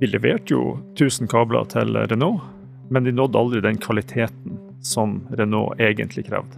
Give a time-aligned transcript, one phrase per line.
[0.00, 2.40] Vi leverte jo 1000 kabler til Renault,
[2.88, 6.56] men de nådde aldri den kvaliteten som Renault egentlig krevde.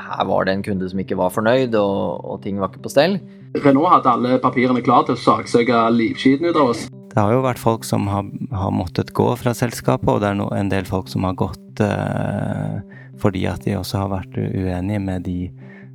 [0.00, 2.90] Her var det en kunde som ikke var fornøyd, og, og ting var ikke på
[2.90, 3.20] stell.
[3.54, 6.88] Renault hadde alle papirene klare til å saksøke livskiten ut av oss.
[7.10, 10.38] Det har jo vært folk som har, har måttet gå fra selskapet, og det er
[10.42, 12.80] no, en del folk som har gått eh,
[13.22, 15.38] fordi at de også har vært uenige med de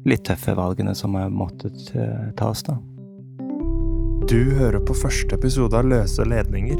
[0.07, 2.79] litt tøffe valgene som har måttet eh, tas, da.
[4.25, 6.79] Du hører på første episode av Løse ledninger,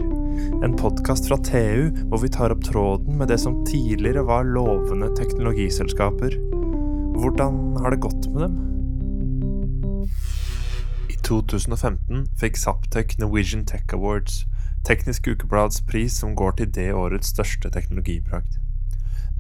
[0.65, 5.11] en podkast fra TU hvor vi tar opp tråden med det som tidligere var lovende
[5.14, 6.33] teknologiselskaper.
[7.14, 8.55] Hvordan har det gått med dem?
[11.14, 14.41] I 2015 fikk Zaptec Norwegian Tech Awards,
[14.89, 18.57] Teknisk Ukeblads pris som går til det årets største teknologibragd.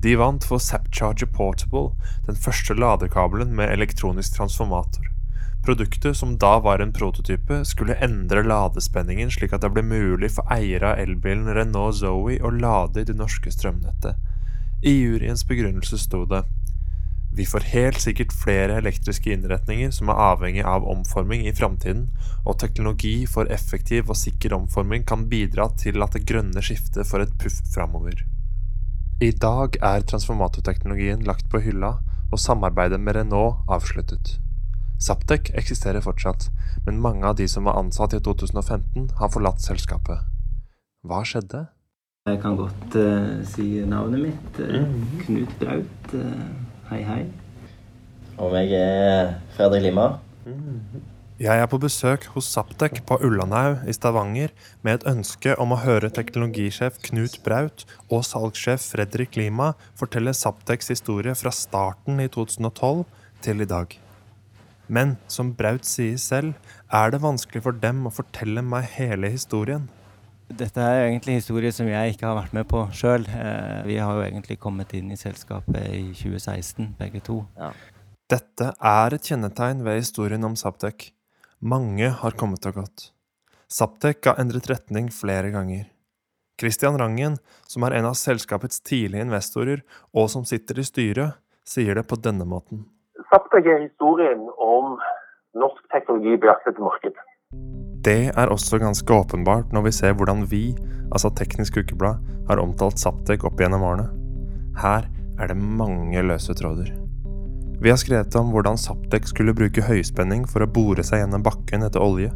[0.05, 1.97] De vant for Zapcharger Portable,
[2.29, 5.14] den første ladekabelen med elektronisk transformator.
[5.65, 10.45] Produktet, som da var en prototype, skulle endre ladespenningen slik at det ble mulig for
[10.53, 14.19] eiere av elbilen Renault Zoe å lade i det norske strømnettet.
[14.85, 16.43] I juryens begrunnelse sto det
[17.35, 22.05] vi får helt sikkert flere elektriske innretninger som er avhengig av omforming i framtiden,
[22.45, 27.25] og teknologi for effektiv og sikker omforming kan bidra til at det grønne skiftet får
[27.25, 28.23] et puff framover.
[29.19, 31.97] I dag er transformatorteknologien lagt på hylla,
[32.31, 34.37] og samarbeidet med Renault avsluttet.
[35.01, 36.47] Saptek eksisterer fortsatt,
[36.85, 40.23] men mange av de som var ansatt i 2015, har forlatt selskapet.
[41.05, 41.65] Hva skjedde?
[42.25, 44.55] Jeg kan godt uh, si navnet mitt.
[44.57, 44.87] Uh,
[45.25, 46.13] Knut Braut.
[46.15, 46.45] Uh,
[46.89, 47.19] hei, hei.
[48.41, 50.07] Og jeg er Fredrik Lima.
[51.35, 54.53] Jeg er på besøk hos Saptek på Ullandhaug i Stavanger
[54.87, 60.93] med et ønske om å høre teknologisjef Knut Braut og salgssjef Fredrik Lima fortelle Sapteks
[60.95, 63.03] historie fra starten i 2012
[63.43, 63.99] til i dag.
[64.87, 66.53] Men som Braut sier selv,
[66.93, 69.87] er det vanskelig for dem å fortelle meg hele historien.
[70.45, 73.25] Dette er egentlig historie som jeg ikke har vært med på sjøl.
[73.25, 77.39] Eh, vi har jo egentlig kommet inn i selskapet i 2016, begge to.
[77.57, 77.71] Ja.
[78.29, 81.09] Dette er et kjennetegn ved historien om Saptek.
[81.65, 83.09] Mange har kommet og gått.
[83.71, 85.89] Saptek har endret retning flere ganger.
[86.61, 89.81] Christian Rangen, som er en av selskapets tidlige investorer,
[90.13, 92.85] og som sitter i styret, sier det på denne måten.
[93.31, 94.97] Saptek er historien om
[95.57, 97.15] norsk teknologi brakt til marked.
[98.05, 100.75] Det er også ganske åpenbart når vi ser hvordan vi,
[101.11, 104.05] altså Teknisk Ukeblad, har omtalt Saptek opp gjennom årene.
[104.77, 105.07] Her
[105.41, 106.91] er det mange løse tråder.
[107.81, 111.83] Vi har skrevet om hvordan Saptek skulle bruke høyspenning for å bore seg gjennom bakken
[111.87, 112.29] etter olje.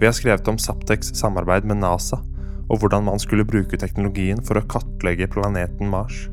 [0.00, 2.18] Vi har skrevet om Sapteks samarbeid med NASA,
[2.66, 6.26] og hvordan man skulle bruke teknologien for å kartlegge planeten Mars.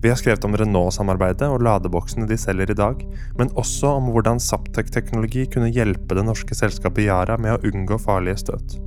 [0.00, 3.02] Vi har skrevet om Renault-samarbeidet og ladeboksene de selger i dag,
[3.36, 8.40] men også om hvordan Saptek-teknologi kunne hjelpe det norske selskapet Yara med å unngå farlige
[8.40, 8.78] støt.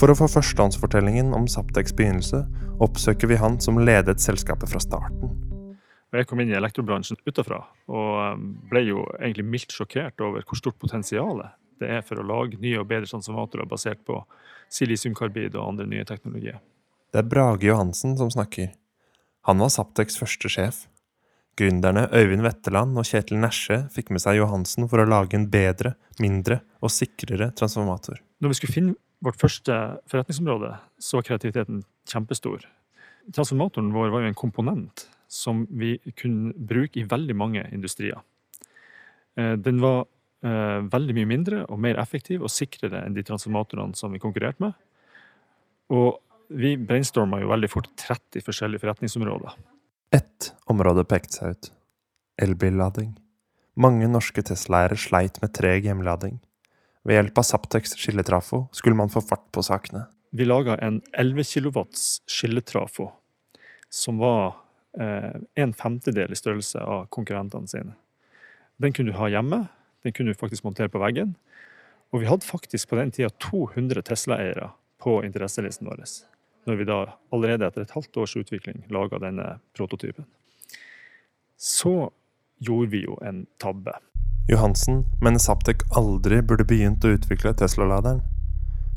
[0.00, 2.46] For å få førstehåndsfortellingen om Sapteks begynnelse,
[2.80, 5.36] oppsøker vi han som ledet selskapet fra starten.
[6.16, 7.60] Jeg kom inn i elektrobransjen utenfra,
[7.92, 12.24] og um, ble jo egentlig mildt sjokkert over hvor stort potensialet det er for å
[12.24, 14.22] lage nye og bedre transformatorer basert på
[14.72, 16.56] silisiumkarbid og andre nye teknologier.
[17.12, 18.72] Det er Brage Johansen som snakker.
[19.46, 20.86] Han var Sapteks første sjef.
[21.56, 25.94] Gründerne Øyvind Wetteland og Kjetil Nesje fikk med seg Johansen for å lage en bedre,
[26.20, 28.18] mindre og sikrere transformator.
[28.42, 29.76] Når vi skulle finne vårt første
[30.10, 32.66] forretningsområde, så var kreativiteten kjempestor.
[33.30, 38.18] Transformatoren vår var jo en komponent som vi kunne bruke i veldig mange industrier.
[39.38, 40.04] Eh, den var
[40.42, 44.66] eh, veldig mye mindre og mer effektiv og sikrere enn de transformatorene som vi konkurrerte
[44.66, 44.74] med.
[45.94, 46.18] Og
[46.48, 49.54] vi brainstorma jo veldig fort 30 forskjellige forretningsområder.
[50.14, 51.70] Ett område pekte seg ut.
[52.42, 53.14] Elbillading.
[53.76, 56.38] Mange norske Tesla-eiere sleit med treg hjemlading.
[57.06, 60.06] Ved hjelp av Saptex skilletrafo skulle man få fart på sakene.
[60.36, 61.84] Vi laga en 11 kW
[62.28, 63.10] skilletrafo
[63.92, 64.56] som var
[65.00, 67.94] eh, en femtedel i størrelse av konkurrentene sine.
[68.82, 69.66] Den kunne du ha hjemme,
[70.04, 71.36] den kunne du faktisk montere på veggen.
[72.12, 74.70] Og vi hadde faktisk på den tida 200 Tesla-eiere
[75.02, 76.04] på interesselisten vår
[76.66, 76.98] når vi da
[77.34, 80.26] allerede etter et halvt års utvikling laga denne prototypen.
[81.56, 82.10] Så
[82.58, 83.94] gjorde vi jo en tabbe.
[84.50, 88.22] Johansen mener Saptek aldri burde begynt å utvikle Tesla-laderen.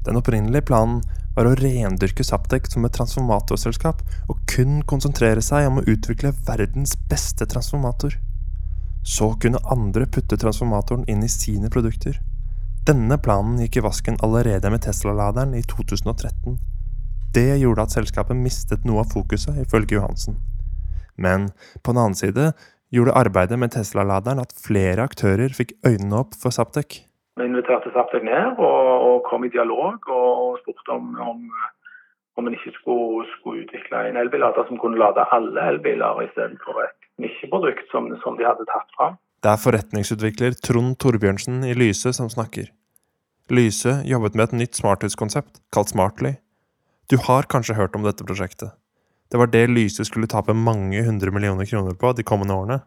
[0.05, 1.01] Den opprinnelige planen
[1.35, 6.95] var å rendyrke Saptek som et transformatorselskap, og kun konsentrere seg om å utvikle verdens
[7.09, 8.15] beste transformator.
[9.03, 12.19] Så kunne andre putte transformatoren inn i sine produkter.
[12.87, 16.57] Denne planen gikk i vasken allerede med Tesla-laderen i 2013.
[17.35, 20.39] Det gjorde at selskapet mistet noe av fokuset, ifølge Johansen.
[21.13, 21.51] Men
[21.83, 22.53] på den annen side
[22.89, 27.03] gjorde arbeidet med Tesla-laderen at flere aktører fikk øynene opp for Saptek.
[27.37, 31.45] Vi inviterte Saptek ned og, og, kom i dialog og, spurte om, om,
[32.41, 36.97] om en ikke skulle, skulle, utvikle en elbillader som kunne lade alle elbiler istedenfor et
[37.21, 39.21] nisjeprodukt som, som, de hadde tatt fram.
[39.43, 42.73] Det er forretningsutvikler Trond Torbjørnsen i Lyse som snakker.
[43.53, 46.39] Lyse jobbet med et nytt smarthuskonsept kalt Smartly.
[47.09, 48.75] Du har kanskje hørt om dette prosjektet.
[49.33, 52.77] Det var det Lyse skulle tape mange hundre millioner kroner på de kommende årene.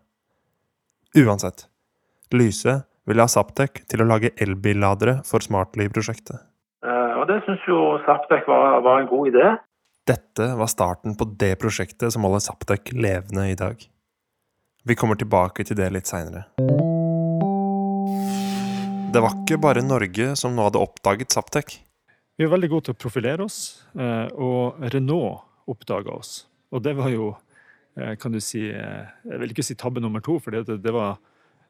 [1.18, 1.64] Uansett,
[2.30, 2.76] Lyse
[3.10, 6.38] ville ha Saptek til å lage elbilladere for Smartly-prosjektet.
[6.86, 9.50] Uh, og Det syns jo Saptek var, var, en god idé.
[10.06, 13.82] Dette var starten på det prosjektet som holder Saptek levende i dag.
[14.86, 16.46] Vi kommer tilbake til det litt seinere.
[19.12, 21.81] Det var ikke bare Norge som nå hadde oppdaget Saptek.
[22.42, 26.48] Vi var veldig gode til å profilere oss, eh, og Renault oppdaga oss.
[26.74, 27.36] Og det var jo,
[27.94, 31.18] eh, kan du si Jeg vil ikke si tabbe nummer to, for det, det var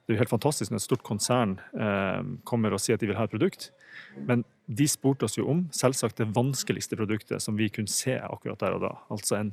[0.07, 3.07] det er jo helt fantastisk når et stort konsern eh, kommer og sier at de
[3.07, 3.71] vil ha et produkt.
[4.17, 8.59] Men de spurte oss jo om selvsagt det vanskeligste produktet som vi kunne se akkurat
[8.59, 8.97] der og da.
[9.11, 9.53] Altså en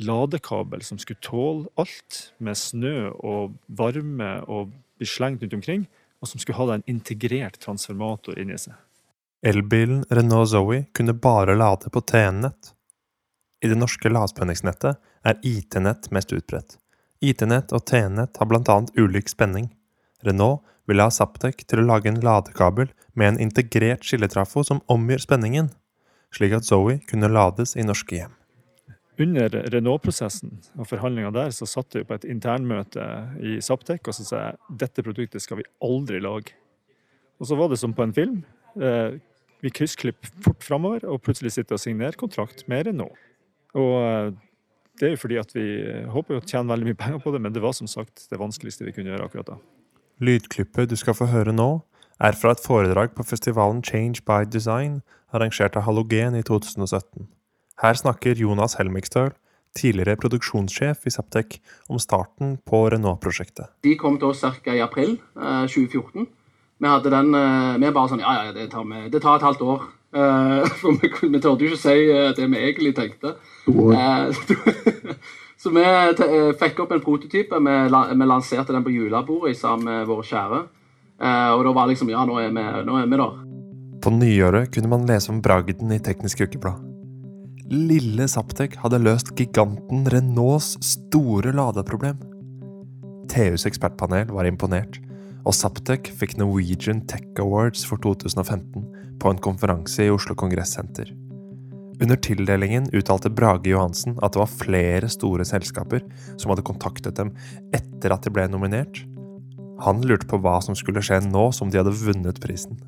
[0.00, 5.86] ladekabel som skulle tåle alt, med snø og varme og bli slengt rundt omkring,
[6.22, 8.72] og som skulle ha en integrert transformator inni seg.
[9.42, 12.74] Elbilen Renault Zoe kunne bare lade på TN-nett.
[13.64, 16.76] I det norske lavspenningsnettet er IT-nett mest utbredt.
[17.24, 19.70] IT-nett og TN-nett har blant annet ulik spenning.
[20.20, 25.24] Renault ville ha Zaptec til å lage en ladekabel med en integrert skilletrafo som omgjør
[25.24, 25.72] spenningen,
[26.36, 28.36] slik at Zoe kunne lades i norske hjem.
[29.20, 33.08] Under Renault-prosessen og forhandlinga der, så satt vi på et internmøte
[33.40, 36.52] i Zaptec og så sa jeg dette produktet skal vi aldri lage.
[37.40, 38.40] Og så var det som på en film.
[39.60, 43.16] Eh, vi kryssklipper fort framover og plutselig sitter og signerer kontrakt med Renault.
[43.74, 44.32] Og eh,
[45.00, 45.66] det er jo fordi at vi
[46.12, 48.84] håper å tjene veldig mye penger på det, men det var som sagt det vanskeligste
[48.84, 49.58] vi kunne gjøre akkurat da.
[50.20, 51.80] Lydklippet du skal få høre nå,
[52.20, 55.00] er fra et foredrag på festivalen Change by Design,
[55.32, 57.30] arrangert av Halogen i 2017.
[57.80, 59.30] Her snakker Jonas Helmikstøl,
[59.72, 63.70] tidligere produksjonssjef i Saptek, om starten på Renault-prosjektet.
[63.86, 64.74] De kom til oss ca.
[64.74, 66.28] i april eh, 2014.
[66.80, 69.64] Vi hadde den Vi Vi bare sånn Ja, ja, det tar, det tar et halvt
[69.66, 69.88] år.
[70.10, 73.36] Uh, for vi, vi torde jo ikke si uh, det vi egentlig tenkte.
[75.60, 75.84] Så vi
[76.56, 77.58] fikk opp en prototype.
[77.60, 80.60] Vi, vi, lanserte den på julebordet sammen med våre kjære.
[81.52, 83.34] og da var liksom Ja, nå er vi, nå er vi der.
[84.00, 86.80] På nyåret kunne man lese om bragden i Teknisk Ukeblad.
[87.70, 92.16] Lille Saptek hadde løst giganten Renaults store ladeproblem.
[93.30, 94.96] TUs ekspertpanel var imponert,
[95.46, 98.84] og Saptek fikk Norwegian Tech Awards for 2015
[99.20, 101.10] på en konferanse i Oslo Kongressenter.
[102.00, 106.04] Under tildelingen uttalte Brage Johansen at det var flere store selskaper
[106.40, 107.34] som hadde kontaktet dem
[107.76, 109.02] etter at de ble nominert.
[109.84, 112.80] Han lurte på hva som skulle skje nå som de hadde vunnet prisen.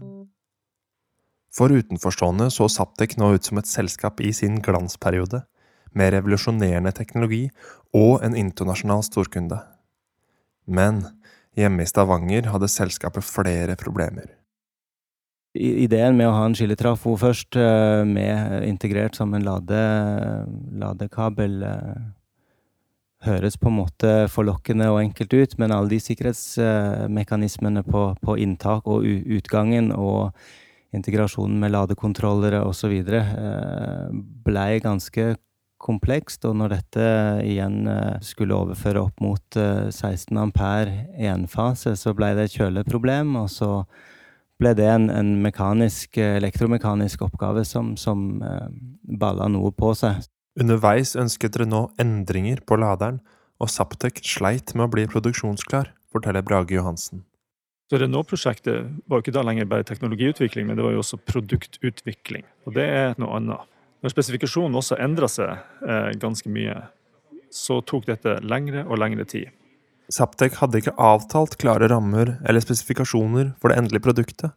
[1.52, 5.42] For utenforstående så Saptek nå ut som et selskap i sin glansperiode,
[5.92, 7.50] med revolusjonerende teknologi
[7.92, 9.58] og en internasjonal storkunde.
[10.64, 11.02] Men
[11.58, 14.30] hjemme i Stavanger hadde selskapet flere problemer
[15.54, 22.00] ideen med å ha en skilletrafo først, eh, med integrert som en lade, ladekabel, eh,
[23.22, 28.82] høres på en måte forlokkende og enkelt ut, men alle de sikkerhetsmekanismene på, på inntak
[28.86, 30.32] og utgangen og
[30.92, 32.92] integrasjonen med ladekontrollere osv.
[33.12, 34.08] Eh,
[34.44, 35.36] blei ganske
[35.82, 37.06] komplekst, og når dette
[37.44, 37.82] igjen
[38.24, 43.72] skulle overføre opp mot 16 ampere enfase, så ble det et kjøleproblem, og så
[44.62, 48.68] ble det en, en mekanisk, eh, elektromekanisk oppgave som, som eh,
[49.18, 50.22] balla noe på seg.
[50.60, 53.22] Underveis ønsket Renault endringer på laderen,
[53.62, 57.24] og Saptek sleit med å bli produksjonsklar, forteller Brage Johansen.
[57.90, 62.46] Så Renault-prosjektet var jo ikke da lenger bare teknologiutvikling, men det var jo også produktutvikling.
[62.66, 63.68] Og det er noe annet.
[64.02, 65.52] Når spesifikasjonen også endra seg
[65.86, 66.74] eh, ganske mye,
[67.54, 69.52] så tok dette lengre og lengre tid.
[70.12, 74.56] Saptek hadde ikke avtalt klare rammer eller spesifikasjoner for det endelige produktet.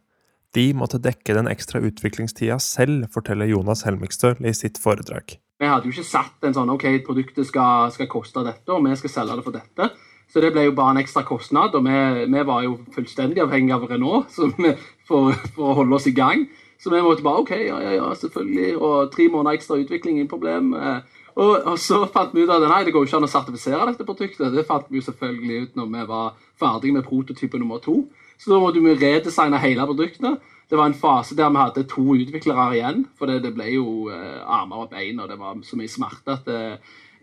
[0.56, 5.36] De måtte dekke den ekstra utviklingstida selv, forteller Jonas Helmikstøl i sitt foredrag.
[5.60, 8.96] Vi hadde jo ikke satt en sånn OK, produktet skal, skal, koste dette, og vi
[8.98, 9.88] skal selge det for dette.
[10.32, 13.76] Så det ble jo bare en ekstra kostnad, og vi, vi var jo fullstendig avhengig
[13.76, 14.72] av Renault vi,
[15.06, 16.48] for, for, å holde oss i gang.
[16.78, 18.72] Så vi måtte bare OK, ja, ja, ja, selvfølgelig.
[18.76, 20.74] Og tre måneder ekstra utvikling, ingen problem.
[20.74, 20.98] Eh,
[21.36, 23.88] og, og, så fant vi ut at nei, det går jo ikke an å sertifisere
[23.90, 24.52] dette produktet.
[24.54, 28.02] Det fant vi jo selvfølgelig ut når vi var ferdige med prototype nummer to.
[28.36, 30.52] Så da måtte vi redesigne hele produktet.
[30.68, 33.04] Det var en fase der vi hadde to utviklere igjen.
[33.18, 36.34] For det, det ble jo eh, armer og bein, og det var så mye smerte
[36.34, 36.62] at det,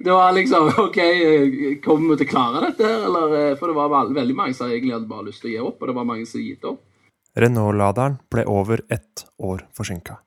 [0.04, 1.00] det var liksom OK,
[1.84, 2.90] kommer vi til å klare dette?
[3.10, 5.62] Eller, eh, for det var veldig mange som egentlig hadde bare lyst til å gi
[5.66, 6.82] opp, og det var mange som gitt opp.
[7.34, 10.20] Renault-laderen ble over ett år forsinka.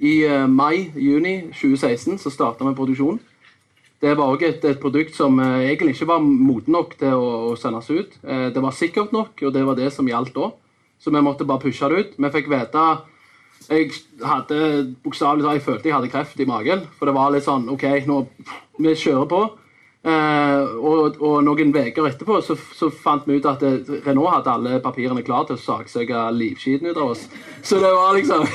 [0.00, 3.20] I uh, mai-juni 2016 så starta vi produksjon.
[4.00, 7.30] Det var òg et, et, produkt som uh, egentlig ikke var moden nok til å,
[7.50, 8.16] å, sendes ut.
[8.24, 10.50] Uh, det var sikkert nok, og det var det som gjaldt da.
[11.00, 12.18] Så vi måtte bare pushe det ut.
[12.20, 12.84] Vi fikk vite
[13.70, 13.92] Jeg
[14.24, 14.56] hadde
[15.04, 16.84] bokstavelig talt, følte jeg hadde kreft i magen.
[16.96, 18.24] For det var litt sånn OK, nå
[18.80, 19.42] vi kjører på.
[20.00, 24.54] Eh, og, og, noen uker etterpå så, så, fant vi ut at det, Renault hadde
[24.54, 27.26] alle papirene klare til å saksøke livskiten ut av oss.
[27.60, 28.46] Så det var liksom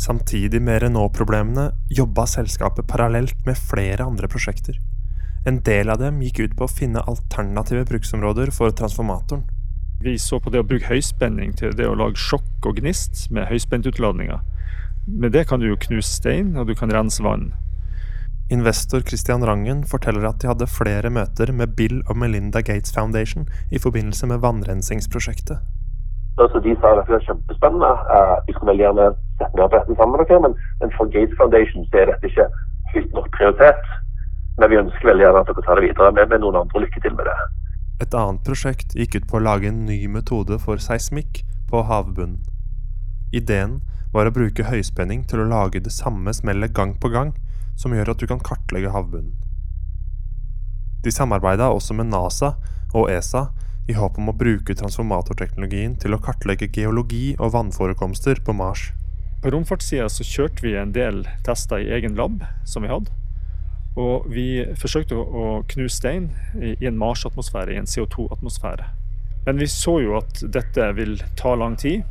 [0.00, 4.80] Samtidig med Renault-problemene jobba selskapet parallelt med flere andre prosjekter.
[5.44, 9.44] En del av dem gikk ut på å finne alternative bruksområder for transformatoren.
[10.00, 13.50] Vi så på det å bruke høyspenning til det å lage sjokk og gnist med
[13.52, 14.40] høyspentutladninger.
[15.20, 17.50] Med det kan du jo knuse stein, og du kan rense vann.
[18.50, 23.46] Investor Christian Rangen forteller at de hadde flere møter med Bill og Melinda Gates Foundation
[23.70, 25.60] i forbindelse med vannrensingsprosjektet.
[26.42, 27.90] Altså, de sa at det var kjempespennende.
[28.10, 29.06] Uh, vi skulle veldig gjerne
[29.38, 32.30] sette ned på dette sammen med dere, men, men, for Gates Foundation så er dette
[32.30, 32.46] ikke
[32.94, 33.84] høyt nok prioritet.
[34.58, 36.82] Men vi ønsker veldig gjerne at dere tar det videre med, med noen andre.
[36.86, 37.36] Lykke til med det.
[38.02, 42.40] Et annet prosjekt gikk ut på å lage en ny metode for seismikk på havbunnen.
[43.30, 43.78] Ideen
[44.10, 47.30] var å bruke høyspenning til å lage det samme smellet gang på gang,
[47.80, 49.38] som gjør at du kan kartlegge havbunnen.
[51.00, 52.54] De samarbeida også med NASA
[52.92, 53.46] og ESA
[53.88, 58.90] i håp om å bruke transformatorteknologien til å kartlegge geologi og vannforekomster på Mars.
[59.40, 63.08] På romfartssida så kjørte vi en del tester i egen lab som vi hadde.
[63.98, 66.28] Og vi forsøkte å knuse stein
[66.60, 68.86] i en Mars-atmosfære, i en CO2-atmosfære.
[69.46, 72.04] Men vi så jo at dette vil ta lang tid,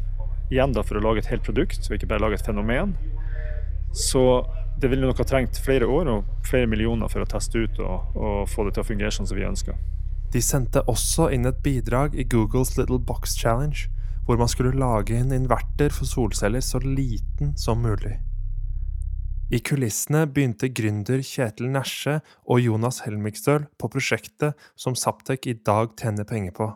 [0.50, 2.98] igjen da for å lage et helt produkt, og ikke bare lage et fenomen.
[3.96, 4.42] Så
[4.80, 8.16] det ville nok ha trengt flere år og flere millioner for å teste ut og,
[8.16, 9.78] og få det til å fungere sånn som vi ønsker.
[10.30, 13.88] De sendte også inn et bidrag i Googles Little Box Challenge,
[14.26, 18.20] hvor man skulle lage en inverter for solceller så liten som mulig.
[19.50, 25.96] I kulissene begynte gründer Kjetil Nesje og Jonas Helmikstøl på prosjektet som Saptek i dag
[25.98, 26.68] tjener penger på.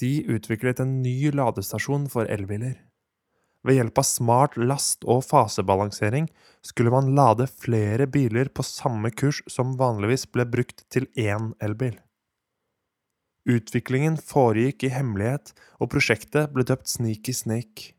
[0.00, 2.78] De utviklet en ny ladestasjon for elbiler.
[3.64, 6.28] Ved hjelp av smart last- og fasebalansering
[6.64, 11.96] skulle man lade flere biler på samme kurs som vanligvis ble brukt til én elbil.
[13.44, 17.92] Utviklingen foregikk i hemmelighet, og prosjektet ble døpt Sneaky Snake.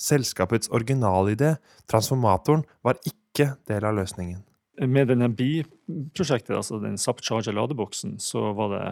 [0.00, 1.54] Selskapets originalidé,
[1.88, 4.42] transformatoren, var ikke del av løsningen.
[4.88, 8.86] Med denne BI-prosjektet, altså den SAP Charger-ladeboksen, så var det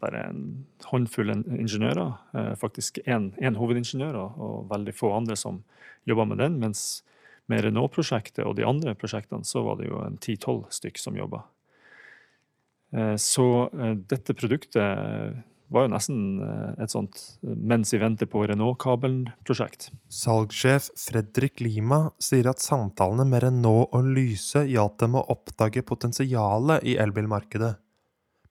[0.00, 0.42] bare en
[0.90, 2.12] håndfull ingeniører.
[2.34, 5.62] Eh, faktisk én hovedingeniør og veldig få andre som
[6.08, 6.58] jobba med den.
[6.62, 7.02] Mens
[7.50, 11.44] med Renault-prosjektet og de andre prosjektene så var det jo en ti-tolv stykk som jobba.
[12.94, 13.46] Eh, så
[14.10, 16.22] dette produktet var jo nesten
[16.82, 19.92] et sånt mens vi venter på Renault-kabelen-prosjekt.
[20.10, 26.82] Salgssjef Fredrik Lima sier at samtalene med Renault og Lyse hjalp dem å oppdage potensialet
[26.90, 27.76] i elbilmarkedet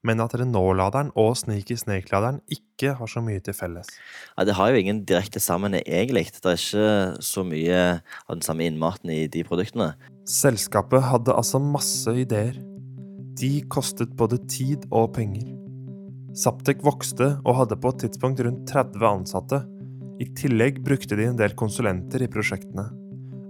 [0.08, 3.90] men at Renault-laderen og Sneaky Snake-laderen ikke har så mye til felles.
[4.38, 6.32] Ja, Det har jo ingen direkte sammenheng, egentlig.
[6.32, 7.80] Det er ikke så mye
[8.28, 9.96] av den samme innmaten i de produktene.
[10.26, 12.56] Selskapet hadde altså masse ideer.
[13.40, 15.56] De kostet både tid og penger.
[16.36, 19.64] Saptek vokste og hadde på et tidspunkt rundt 30 ansatte.
[20.20, 22.88] I tillegg brukte de en del konsulenter i prosjektene.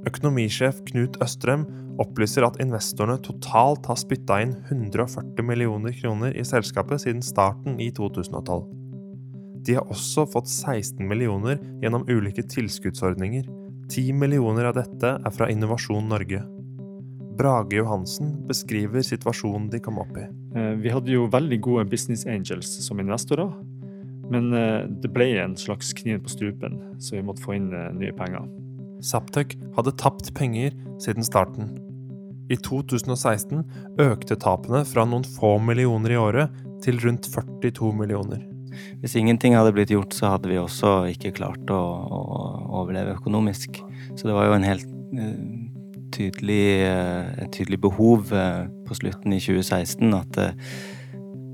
[0.07, 1.65] Økonomisjef Knut Østrem
[2.01, 7.89] opplyser at investorene totalt har spytta inn 140 millioner kroner i selskapet siden starten i
[7.95, 8.67] 2012.
[9.67, 13.49] De har også fått 16 millioner gjennom ulike tilskuddsordninger.
[13.89, 16.41] 10 millioner av dette er fra Innovasjon Norge.
[17.39, 20.25] Brage Johansen beskriver situasjonen de kom opp i.
[20.55, 23.51] Eh, vi hadde jo veldig gode business angels som investorer.
[24.29, 27.91] Men eh, det ble en slags kniv på strupen, så vi måtte få inn eh,
[27.95, 28.45] nye penger.
[29.05, 31.71] Saptek hadde tapt penger siden starten.
[32.49, 33.63] I 2016
[34.01, 38.41] økte tapene fra noen få millioner i året til rundt 42 millioner.
[39.01, 42.21] Hvis ingenting hadde blitt gjort, så hadde vi også ikke klart å, å
[42.81, 43.81] overleve økonomisk.
[44.15, 44.87] Så det var jo en helt
[45.17, 45.33] uh,
[46.15, 50.41] tydelig, uh, et tydelig behov uh, på slutten i 2016 at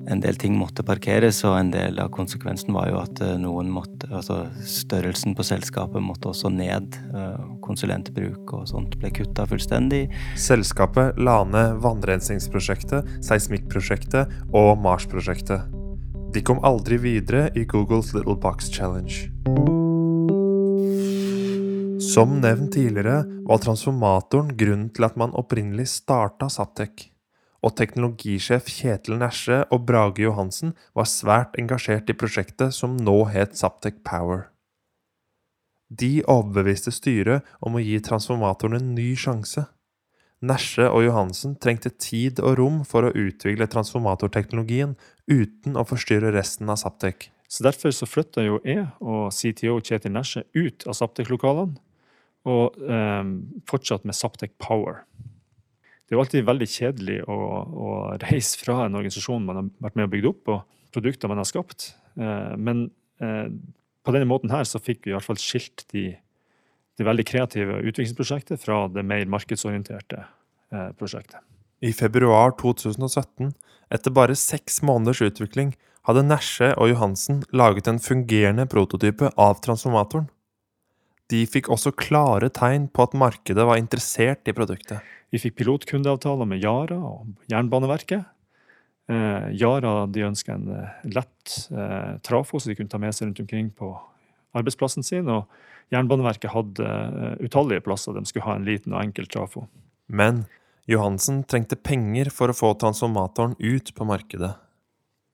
[0.08, 3.72] en del ting måtte parkeres, og en del av konsekvensen var jo at eh, noen
[3.74, 6.94] måtte Altså størrelsen på selskapet måtte også ned.
[7.16, 10.04] Eh, konsulentbruk og sånt ble kutta fullstendig.
[10.40, 15.66] Selskapet la ned vannrensingsprosjektet, seismikkprosjektet og Mars-prosjektet.
[16.36, 19.26] De kom aldri videre i Googles Little Box Challenge.
[22.06, 27.10] Som nevnt tidligere var transformatoren grunnen til at man opprinnelig starta Saptek.
[27.66, 33.58] Og teknologisjef Kjetil Nesje og Brage Johansen var svært engasjert i prosjektet som nå het
[33.58, 34.52] Saptek Power.
[35.90, 39.66] De overbeviste styret om å gi transformatoren en ny sjanse.
[40.46, 44.94] Nesje og Johansen trengte tid og rom for å utvikle transformatorteknologien
[45.32, 47.32] uten å forstyrre resten av Saptek.
[47.50, 51.80] Så Derfor så flytta jo jeg og CTO Kjetil Nesje ut av Saptek-lokalene
[52.46, 53.24] og eh,
[53.70, 55.06] fortsatt med Saptek Power.
[56.06, 57.36] Det er jo alltid veldig kjedelig å,
[57.66, 61.42] å, reise fra en organisasjon man har vært med og bygd opp, og produkter man
[61.42, 61.88] har skapt.
[62.14, 62.86] Eh, men
[63.24, 63.48] eh,
[64.06, 66.12] på denne måten her så fikk vi i hvert fall skilt de,
[66.96, 71.42] det veldig kreative utviklingsprosjektet fra det mer markedsorienterte eh, prosjektet.
[71.82, 73.52] I februar 2017,
[73.94, 75.74] etter bare seks måneders utvikling,
[76.06, 80.30] hadde Nesje og Johansen laget en fungerende prototype av transformatoren.
[81.34, 85.02] De fikk også klare tegn på at markedet var interessert i produktet.
[85.36, 88.24] Vi fikk pilotkundeavtaler med Yara og Jernbaneverket.
[89.12, 93.28] Eh, Yara de ønska en eh, lett eh, trafo som de kunne ta med seg
[93.28, 93.90] rundt omkring på
[94.56, 95.28] arbeidsplassen sin.
[95.28, 95.44] Og
[95.92, 99.68] Jernbaneverket hadde eh, utallige plasser de skulle ha en liten og enkel trafo.
[100.08, 100.46] Men
[100.88, 104.54] Johansen trengte penger for å få transformatoren ut på markedet.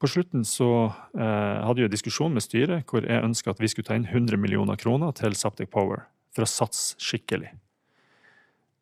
[0.02, 0.72] På slutten så
[1.14, 4.10] eh, hadde vi en diskusjon med styret hvor jeg ønska at vi skulle ta inn
[4.10, 7.54] 100 millioner kroner til Saptic Power for å satse skikkelig.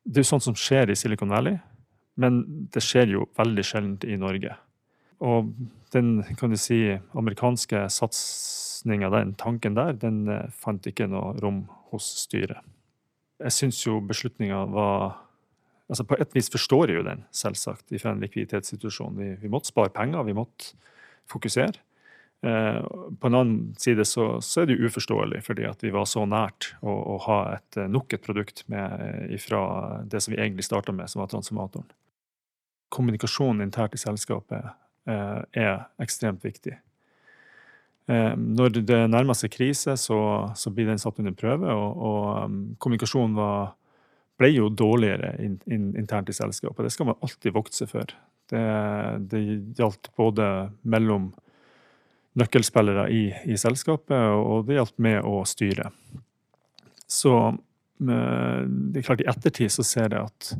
[0.04, 1.60] Det er jo sånt som skjer i Silicon Valley,
[2.20, 2.42] men
[2.74, 4.56] det skjer jo veldig sjeldent i Norge.
[5.24, 5.52] Og
[5.94, 6.80] den kan du si,
[7.18, 12.64] amerikanske satsinga, den tanken der, den eh, fant ikke noe rom hos styret.
[13.40, 15.26] Jeg syns jo beslutninga var
[15.90, 19.16] altså På et vis forstår jeg jo den, selvsagt, fra en likviditetssituasjon.
[19.18, 20.76] Vi, vi måtte spare penger, vi måtte
[21.26, 21.82] fokusere.
[22.42, 22.82] Eh,
[23.20, 26.24] på en annen side så, så, er det jo uforståelig, fordi at vi var så
[26.30, 29.64] nært å, å ha et, eh, nok et produkt med, fra
[30.08, 31.90] det som vi egentlig starta med, som var transformatoren.
[32.96, 34.72] Kommunikasjonen internt i selskapet
[35.10, 36.78] eh, er ekstremt viktig.
[38.10, 40.22] Eh, når det nærmer seg krise, så,
[40.58, 43.76] så, blir den satt under prøve, og, og um, kommunikasjonen var,
[44.40, 46.88] ble jo dårligere in, in, internt i selskapet.
[46.88, 48.16] Det skal man alltid vokte seg for.
[48.50, 48.64] Det,
[49.30, 49.44] det
[49.78, 50.48] gjaldt både
[50.82, 51.30] mellom
[52.38, 55.90] nøkkelspillere i, i, selskapet, og det hjalp med å styre.
[57.10, 60.52] Så eh, det er klart i ettertid så ser jeg at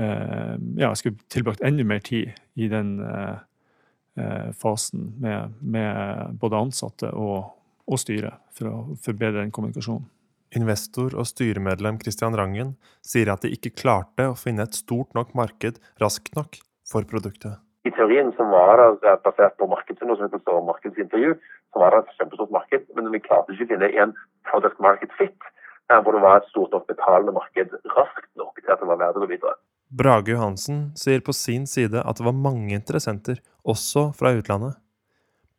[0.00, 6.64] eh, ja, jeg skulle tilbrakt enda mer tid i den eh, fasen med, med, både
[6.66, 7.52] ansatte og,
[7.84, 10.08] og styret for å forbedre den kommunikasjonen.
[10.54, 15.34] Investor og styremedlem Christian Rangen sier at de ikke klarte å finne et stort nok
[15.34, 21.34] marked raskt nok for produktet i teorien som var det basert på markedsundersøkelser og markedsintervju,
[21.72, 24.14] så var det et kjempestort marked, men vi klarte ikke å finne en
[24.48, 25.48] product market fit
[25.90, 29.02] eh, hvor det var et stort nok betalende marked raskt nok til at det var
[29.02, 29.58] verdt å gå videre.
[29.94, 34.80] Brage Johansen sier på sin side at det var mange interessenter, også fra utlandet.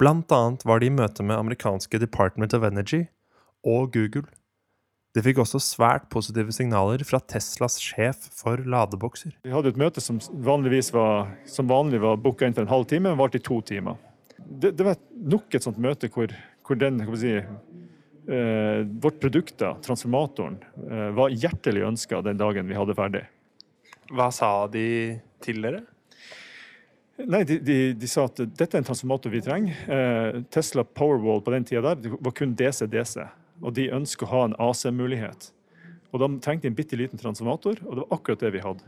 [0.01, 3.05] Blant annet var de i møte med amerikanske Department of Energy
[3.63, 4.25] og Google.
[5.15, 9.31] Det fikk også svært positive signaler fra Teslas sjef for ladebokser.
[9.47, 12.89] Vi hadde et møte som vanligvis var, som vanlig var booka inn for en halv
[12.89, 13.95] time, men varte i to timer.
[14.35, 16.33] Det, det, var nok et sånt møte hvor,
[16.67, 22.75] hvor den, si, eh, vårt produkt, da, transformatoren, eh, var hjertelig ønska den dagen vi
[22.75, 23.23] hadde ferdig.
[24.11, 24.85] Hva sa de
[25.41, 25.85] til dere?
[27.23, 29.79] Nei, de, de, de, sa at dette er en transformator vi trenger.
[29.87, 33.23] Eh, Tesla Powerwall på den tida der var kun DC-DC
[33.65, 35.49] og de ønsker å ha en AC-mulighet.
[36.13, 38.85] Og De trengte en bitte liten transformator, og det var akkurat det vi hadde.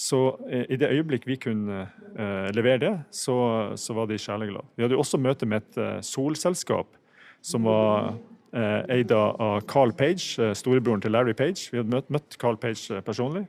[0.00, 0.18] Så
[0.48, 3.36] eh, i det øyeblikk vi kunne eh, levere det, så,
[3.76, 4.66] så var de sjeleglade.
[4.76, 6.98] Vi hadde jo også møte med et eh, solselskap
[7.44, 8.14] som var
[8.56, 11.68] eh, eid av Carl Page, eh, storebroren til Larry Page.
[11.72, 13.46] Vi hadde møtt, møtt Carl Page eh, personlig.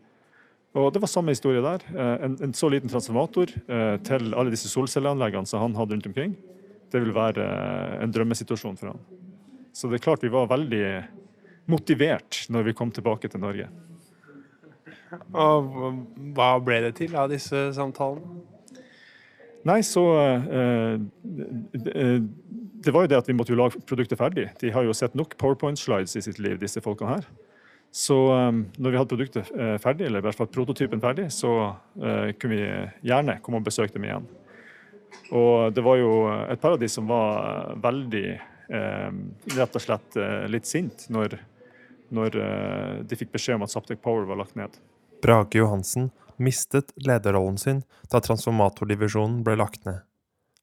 [0.78, 1.82] Og Det var samme historie der.
[2.24, 3.50] En, en så liten transformator
[4.08, 6.38] til alle disse solcelleanleggene som han hadde rundt omkring.
[6.88, 7.44] Det vil være
[8.00, 9.02] en drømmesituasjon for han.
[9.74, 10.86] Så det er klart vi var veldig
[11.72, 13.70] motivert når vi kom tilbake til Norge.
[15.36, 15.76] Og
[16.36, 18.42] hva ble det til av disse samtalene?
[19.68, 24.48] Nei, så eh, Det var jo det at vi måtte jo lage produktet ferdig.
[24.62, 27.28] De har jo sett nok powerpoint-slides i sitt liv, disse folkene her.
[27.94, 31.52] Så eh, når vi hadde produktet uh, ferdig, eller i hvert fall prototypen ferdig, så
[31.76, 32.64] uh, kunne vi
[33.12, 34.30] gjerne komme og besøke dem igjen.
[35.36, 36.14] Og det var jo
[36.50, 41.38] et par av de som var veldig Eh, rett og slett eh, litt sint når,
[42.16, 44.78] når eh, de fikk beskjed om at Saptek Power var lagt ned.
[45.22, 46.10] Brage Johansen
[46.42, 50.02] mistet lederrollen sin da transformatordivisjonen ble lagt ned.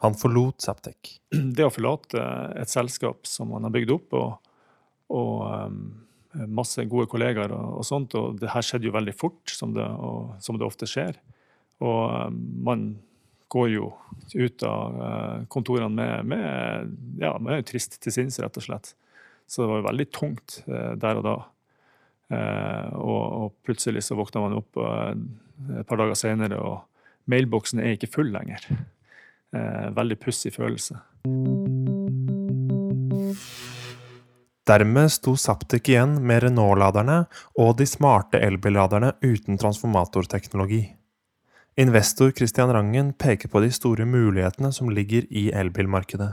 [0.02, 1.16] Han forlot Saptek.
[1.56, 2.22] Det å forlate
[2.58, 4.52] et selskap som man har bygd opp, og,
[5.14, 5.80] og um,
[6.54, 9.84] masse gode kollegaer og, og, sånt, og det her skjedde jo veldig fort, som det,
[9.84, 11.18] og, som det ofte skjer.
[11.82, 12.88] Og um, man
[13.48, 13.92] går jo
[14.34, 18.92] ut av eh, kontorene med, med, ja, med trist til sinns, rett og slett.
[19.48, 21.36] Så det var jo veldig tungt eh, der og da.
[22.28, 24.80] Eh, og, og, plutselig så våkna man opp
[25.80, 28.62] et par dager senere, og mailboksen er ikke full lenger.
[29.48, 30.98] Veldig pussig følelse.
[34.68, 37.22] Dermed sto Saptic igjen med Renault-laderne
[37.56, 40.82] og de smarte elbilladerne uten transformatorteknologi.
[41.78, 46.32] Investor Christian Rangen peker på de store mulighetene som ligger i elbilmarkedet.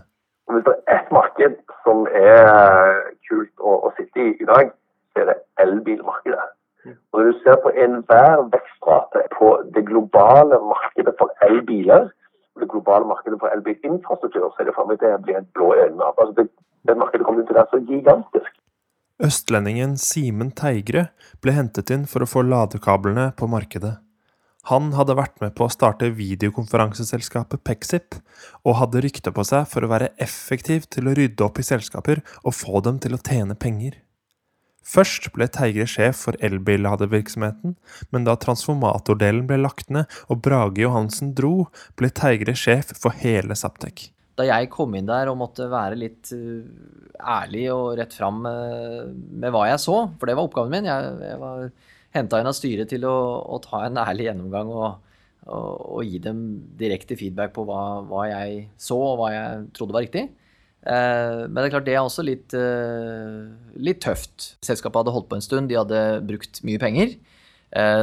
[0.49, 2.95] Hvis det er ett marked som er
[3.29, 4.71] kult å, å sitte i i dag,
[5.13, 6.47] så er det elbilmarkedet.
[6.89, 12.09] Og Når du ser på enhver vekstrate på det globale markedet for elbiler,
[12.55, 15.75] og det globale markedet for elbilinfrastruktur, så er det for meg det blir et blå
[15.75, 16.01] øyne.
[16.07, 16.17] av.
[16.17, 16.47] Altså det,
[16.89, 18.49] det markedet kommer til å være så gigantisk.
[19.29, 21.05] Østlendingen Simen Teigre
[21.45, 23.93] ble hentet inn for å få ladekablene på markedet.
[24.71, 28.17] Han hadde vært med på å starte videokonferanseselskapet Pexip,
[28.65, 32.23] og hadde rykte på seg for å være effektiv til å rydde opp i selskaper
[32.43, 33.99] og få dem til å tjene penger.
[34.85, 37.77] Først ble Teigre sjef for elbilladevirksomheten,
[38.13, 43.57] men da transformatordelen ble lagt ned og Brage Johansen dro, ble Teigre sjef for hele
[43.57, 46.63] Saptek da jeg kom inn der og måtte være litt uh,
[47.37, 51.13] ærlig og rett fram med, med, hva jeg så, for det var oppgaven min Jeg,
[51.23, 51.69] jeg var
[52.15, 55.11] henta inn av styret til å, å, ta en ærlig gjennomgang og,
[55.45, 56.41] og, og, gi dem
[56.79, 60.27] direkte feedback på hva, hva, jeg så og hva jeg trodde var riktig.
[60.85, 63.45] Uh, men det er klart det er også litt, uh,
[63.77, 64.51] litt tøft.
[64.65, 67.17] Selskapet hadde holdt på en stund, de hadde brukt mye penger.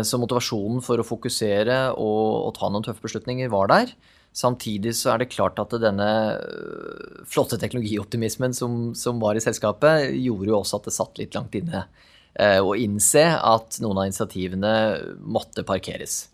[0.04, 3.94] Så motivasjonen for å fokusere og, og ta noen tøffe beslutninger var der.
[4.32, 6.08] Samtidig så er det klart at denne
[7.28, 11.56] flotte teknologioptimismen som, som, var i selskapet, gjorde jo også at det satt litt langt
[11.58, 11.84] inne
[12.34, 14.74] eh, å innse at noen av initiativene
[15.20, 16.26] måtte parkeres.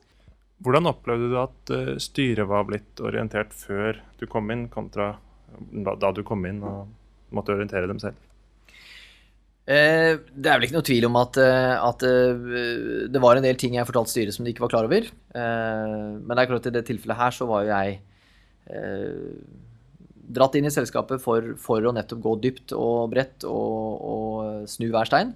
[0.65, 5.15] Hvordan opplevde du at øh, styret var blitt orientert før du kom inn, kontra
[5.59, 6.89] da du kom inn og
[7.35, 8.19] måtte orientere dem selv?
[9.69, 13.45] Eh, det er vel ikke noe tvil om at, eh, at, eh, det var en
[13.45, 15.11] del ting jeg fortalte styret som de ikke var klar over.
[15.35, 18.01] Men det er klart i det tilfellet her så var jo jeg
[20.29, 24.89] dratt inn i selskapet for, for å nettopp gå dypt og bredt og, og snu
[24.93, 25.35] hver stein.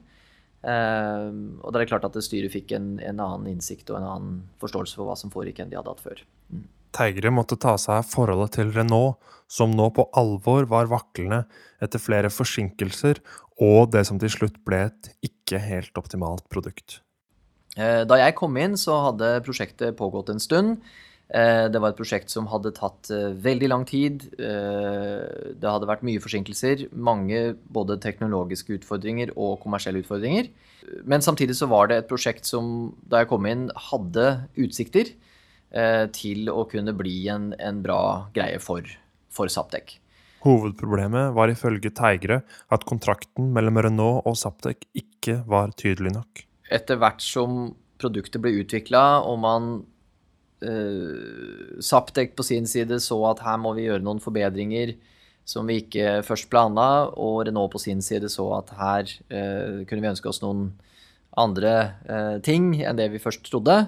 [0.63, 4.37] Og da er det klart at styret fikk en, en, annen innsikt og en annen
[4.63, 6.23] forståelse for hva som foregikk enn de hadde hatt før.
[6.55, 6.69] Mm.
[6.93, 9.17] Teigre måtte ta seg av forholdet til Renault,
[9.51, 11.43] som nå på alvor var vaklende
[11.83, 13.21] etter flere forsinkelser
[13.65, 17.01] og det som til slutt ble et ikke helt optimalt produkt.
[17.77, 20.83] Eh, da jeg kom inn, så hadde prosjektet pågått en stund.
[21.33, 24.27] Eh, det var et prosjekt som hadde tatt eh, veldig lang tid.
[24.37, 26.87] Det hadde vært mye forsinkelser.
[26.93, 30.51] Mange både teknologiske utfordringer og kommersielle utfordringer.
[31.09, 34.27] Men samtidig så var det et prosjekt som da jeg kom inn, hadde
[34.61, 35.15] utsikter
[36.13, 38.03] til å kunne bli en, en bra
[38.35, 38.85] greie for,
[39.33, 39.95] for Saptek.
[40.43, 42.41] Hovedproblemet var ifølge Teigre
[42.75, 46.43] at kontrakten mellom Renault og Saptek ikke var tydelig nok.
[46.73, 47.71] Etter hvert som
[48.03, 49.71] produktet ble utvikla, og man
[50.63, 54.97] uh, Saptek på sin side så at her må vi gjøre noen forbedringer
[55.49, 60.05] som vi ikke først planla, og Renault på sin side så at her uh, kunne
[60.05, 60.71] vi ønske oss noen
[61.39, 61.75] andre
[62.07, 63.85] uh, ting enn det vi først trodde.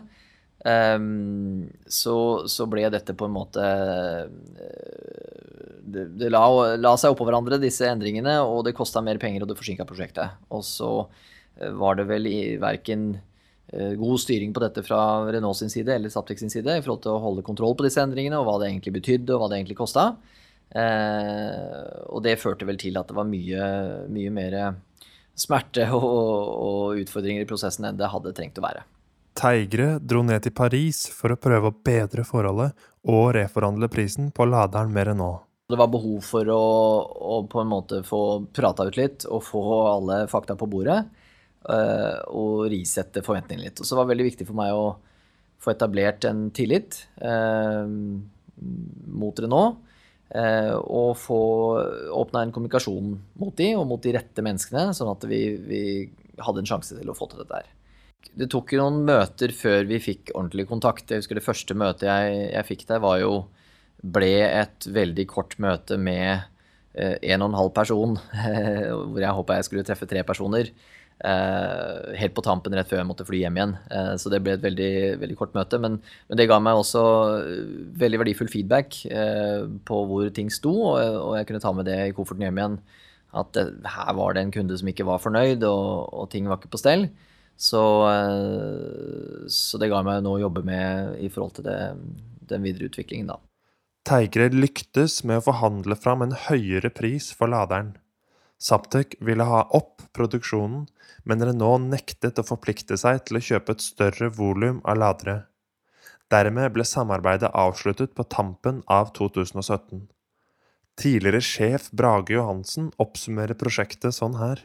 [0.64, 2.16] Um, så,
[2.48, 3.64] så, ble dette på en måte
[5.94, 6.42] det, det la,
[6.80, 10.38] la, seg oppå hverandre, disse endringene, og det kosta mer penger, og det forsinka prosjektet.
[10.54, 10.90] Og så
[11.60, 13.22] eh, var det vel i verken eh,
[13.98, 17.14] god styring på dette fra Renault sin side eller Saptek sin side i forhold til
[17.14, 19.78] å holde kontroll på disse endringene, og hva det egentlig betydde, og hva det egentlig
[19.80, 20.08] kosta.
[20.74, 23.68] Eh, og det førte vel til at det var mye,
[24.10, 24.58] mye mer
[25.34, 28.84] smerte og, og utfordringer i prosessen enn det hadde trengt å være.
[29.34, 34.46] Teigre dro ned til Paris for å prøve å bedre forholdet og reforhandle prisen på
[34.46, 35.42] laderen med Renault.
[35.66, 36.64] Det var behov for å,
[37.02, 41.00] å, på en måte få prata ut litt og få alle fakta på bordet.
[41.64, 43.80] Og risette forventningene litt.
[43.80, 44.94] Og så var det veldig viktig for meg å
[45.64, 47.88] få etablert en tillit uh,
[49.08, 49.80] mot Renault.
[50.34, 51.38] Uh, og få
[52.16, 55.82] åpna en kommunikasjon mot de og mot de rette menneskene, sånn at vi, vi
[56.42, 57.68] hadde en sjanse til å få til dette her.
[58.34, 61.10] Det tok jo noen møter før vi fikk ordentlig kontakt.
[61.10, 63.34] Jeg husker Det første møtet jeg, jeg fikk der, var jo
[64.04, 66.42] ble et veldig kort møte med
[66.98, 68.18] eh, en og en halv person,
[69.12, 70.72] hvor jeg håpa jeg skulle treffe tre personer.
[71.22, 73.74] Uh, helt på tampen rett før jeg måtte fly hjem igjen.
[73.88, 75.78] Eh, så det ble et veldig, veldig kort møte.
[75.80, 77.04] Men, men, det ga meg også
[78.02, 82.00] veldig verdifull feedback eh, på hvor ting sto, og, og, jeg kunne ta med det
[82.02, 82.76] i kofferten hjem igjen.
[83.34, 86.60] At det, her var det en kunde som ikke var fornøyd, og, og ting var
[86.60, 87.08] ikke på stell.
[87.56, 91.80] Så, eh, så det ga meg noe å jobbe med i forhold til det,
[92.50, 93.40] den videre utviklingen, da.
[94.04, 97.94] Teigre lyktes med å forhandle fram en høyere pris for laderen.
[98.64, 100.86] Saptek ville ha opp produksjonen,
[101.28, 105.36] men Renault nektet å forplikte seg til å kjøpe et større volum av ladere.
[106.32, 110.06] Dermed ble samarbeidet avsluttet på tampen av 2017.
[110.96, 114.62] Tidligere sjef Brage Johansen oppsummerer prosjektet sånn her.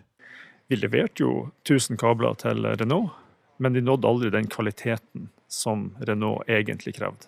[0.69, 1.33] Vi leverte jo
[1.65, 3.11] 1000 kabler til Renault,
[3.57, 7.27] men de nådde aldri den kvaliteten som Renault egentlig krevde.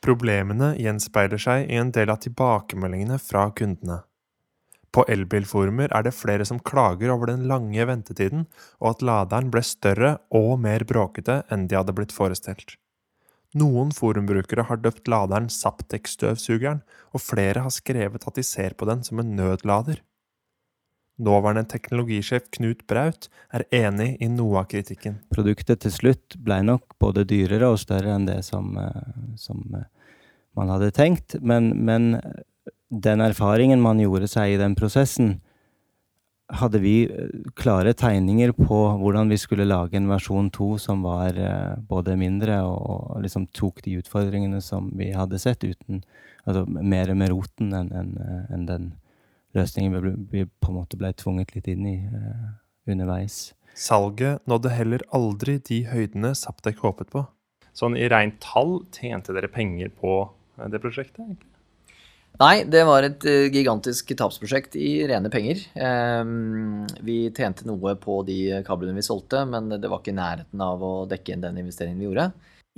[0.00, 4.06] Problemene gjenspeiler seg i en del av tilbakemeldingene fra kundene.
[4.94, 8.46] På elbilforumer er det flere som klager over den lange ventetiden,
[8.80, 12.78] og at laderen ble større og mer bråkete enn de hadde blitt forestilt.
[13.56, 16.82] Noen forumbrukere har døpt laderen Saptek-støvsugeren,
[17.16, 20.02] og flere har skrevet at de ser på den som en nødlader.
[21.18, 25.16] Nåværende teknologisjef Knut Braut er enig i noe av kritikken.
[25.34, 29.08] Produktet til slutt ble nok både dyrere og større enn det som, eh,
[29.40, 29.88] som eh,
[30.54, 32.20] man hadde tenkt, men, men
[32.88, 35.38] den erfaringen man gjorde seg i den prosessen,
[36.48, 41.36] hadde vi eh, klare tegninger på hvordan vi skulle lage en versjon to som var
[41.36, 46.02] uh, både mindre og, liksom tok de utfordringene som vi hadde sett, uten
[46.48, 48.12] Altså mer med roten enn en,
[48.48, 48.84] en den
[49.52, 52.46] løsningen vi, vi, på en måte ble tvunget litt inn i uh,
[52.88, 53.50] underveis.
[53.76, 57.26] Salget nådde heller aldri de høydene Saptek håpet på.
[57.76, 60.22] Sånn i rent tall, tjente dere penger på
[60.72, 61.20] det prosjektet?
[61.20, 61.57] egentlig?
[62.38, 65.58] Nei, det var et uh, gigantisk tapsprosjekt i rene penger.
[65.74, 70.62] Um, vi tjente noe på de kablene vi solgte, men det var ikke i nærheten
[70.62, 72.28] av å dekke inn den investeringen vi gjorde.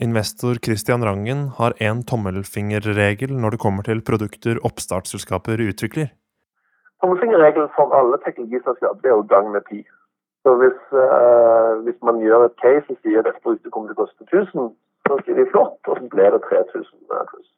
[0.00, 6.08] Investor Christian Rangen har en tommelfingerregel når det kommer til produkter oppstartsselskaper utvikler.
[7.04, 9.84] Tommelfingerregelen for alle teknologiselskaper er jo gang med pi.
[10.48, 14.00] Så hvis, uh, hvis, man gjør et case og sier at dette produktet kommer til
[14.00, 17.50] å koste 1000, så sier de flott, og så blir det 3000 pluss.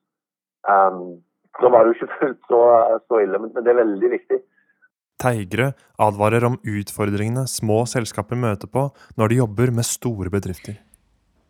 [0.66, 1.22] Um,
[1.60, 2.62] så var det jo ikke fullt så,
[3.08, 4.38] så ille, men, men det er veldig viktig.
[5.22, 8.88] Teigre advarer om utfordringene små selskaper møter på
[9.20, 10.80] når de jobber med store bedrifter.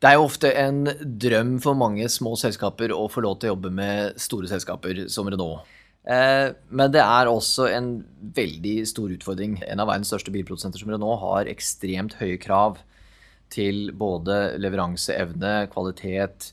[0.03, 0.83] Det er jo ofte en
[1.23, 5.31] drøm for mange små selskaper å få lov til å jobbe med store selskaper som
[5.31, 5.63] Renault.
[6.03, 7.93] Eh, men det er også en
[8.35, 9.61] veldig stor utfordring.
[9.63, 12.81] En av verdens største bilprodusenter som Renault har ekstremt høye krav
[13.55, 16.51] til både leveranseevne, kvalitet,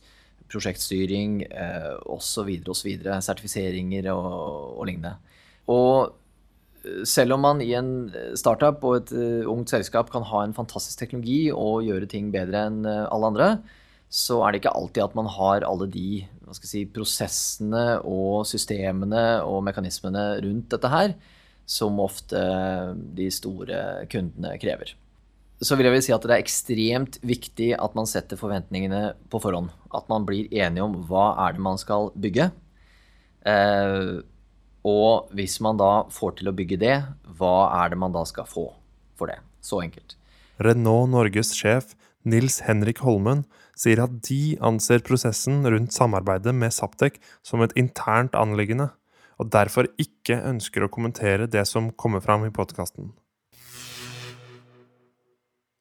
[0.52, 2.50] prosjektstyring eh, osv.
[2.70, 2.90] osv.
[3.26, 4.32] Sertifiseringer og,
[4.80, 5.16] og lignende.
[5.70, 6.14] Og
[6.84, 7.92] eh, selv om man i en
[8.40, 12.68] startup og et uh, ungt selskap kan ha en fantastisk teknologi og gjøre ting bedre
[12.70, 13.50] enn alle andre,
[14.10, 16.24] så er det ikke alltid at man har alle de
[16.66, 21.14] si, prosessene og systemene og mekanismene rundt dette her
[21.70, 22.42] som ofte
[23.14, 24.96] de store kundene krever
[25.60, 29.42] så vil jeg vel si at det er ekstremt viktig at man setter forventningene på
[29.44, 29.74] forhånd.
[29.92, 32.50] At man blir enige om hva er det man skal bygge.
[33.50, 34.14] Eh,
[34.88, 36.96] og hvis man da får til å bygge det,
[37.40, 38.70] hva er det man da skal få
[39.20, 39.42] for det?
[39.60, 40.16] Så enkelt.
[40.64, 41.92] Renault Norges sjef
[42.28, 43.46] Nils Henrik Holmen
[43.80, 48.90] sier at de anser prosessen rundt samarbeidet med Saptek som et internt anliggende,
[49.40, 53.14] og derfor ikke ønsker å kommentere det som kommer fram i podkasten.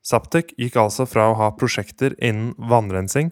[0.08, 3.28] Saptek gikk altså fra å ha prosjekter innen vannrensing,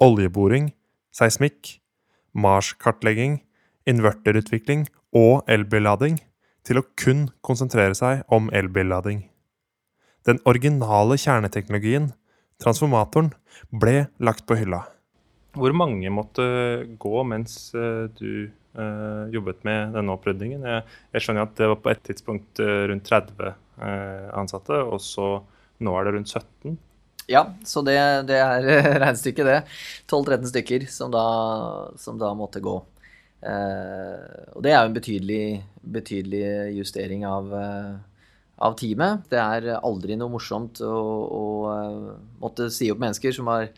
[0.00, 0.70] oljeboring,
[1.12, 1.82] seismikk,
[2.32, 3.42] Mars-kartlegging,
[3.90, 6.16] inverterutvikling og elbillading
[6.64, 9.20] til å kun konsentrere seg om elbillading.
[10.24, 12.14] Den originale kjerneteknologien,
[12.62, 13.34] transformatoren,
[13.68, 14.86] ble lagt på hylla.
[15.54, 16.44] Hvor mange måtte
[16.98, 20.64] gå mens eh, du uh, jobbet med denne opprydningen?
[20.66, 25.04] Jeg, jeg, skjønner at det var på et tidspunkt uh, rundt 30 uh, ansatte, og
[25.04, 25.28] så
[25.82, 26.76] nå er det rundt 17?
[27.30, 27.96] Ja, så det,
[28.28, 28.66] det er
[29.02, 29.60] regnestykket, det.
[30.10, 31.24] 12-13 stykker som da,
[32.00, 32.76] som da, måtte gå.
[33.44, 35.44] Eh, og det er jo en betydelig,
[35.96, 36.44] betydelig
[36.76, 37.94] justering av, eh,
[38.58, 39.24] av, teamet.
[39.32, 40.92] Det er aldri noe morsomt å,
[41.24, 42.12] å uh,
[42.44, 43.68] måtte si opp mennesker som har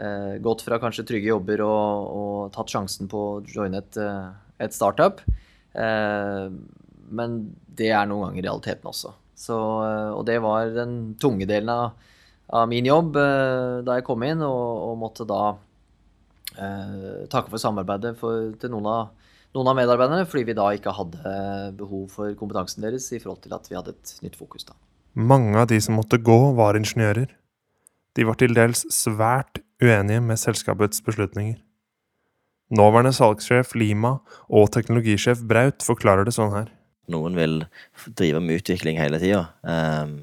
[0.00, 4.28] eh, gått fra kanskje trygge jobber og, og tatt sjansen på å joine et, eh,
[4.66, 5.22] et startup.
[5.74, 6.46] Eh,
[7.10, 9.14] men det er noen ganger realiteten også.
[9.40, 11.96] Så, eh, og det var den tunge delen av,
[12.52, 15.54] av min jobb eh, da jeg kom inn, og, og måtte da
[16.58, 20.94] eh, takke for samarbeidet for, til noen av, noen av, medarbeiderne, fordi vi da ikke
[20.94, 21.36] hadde
[21.78, 24.68] behov for kompetansen deres i forhold til at vi hadde et nytt fokus.
[24.68, 24.76] da.
[25.16, 27.32] Mange av de som måtte gå, var ingeniører.
[28.18, 31.56] De var til dels svært uenige med selskapets beslutninger.
[32.70, 36.68] Nåværende salgssjef Lima og teknologisjef Braut forklarer det sånn her.
[37.10, 37.62] Noen vil
[38.18, 39.46] drive med utvikling hele tida.
[39.62, 40.20] Um,